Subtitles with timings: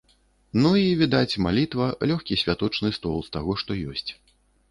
[0.61, 4.11] Ну і, відаць, малітва, лёгкі святочны стол з таго, што ёсць.